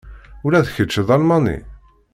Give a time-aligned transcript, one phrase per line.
[0.45, 1.57] Ula d kečč d Almani?